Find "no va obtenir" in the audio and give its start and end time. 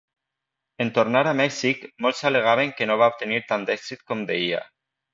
2.93-3.41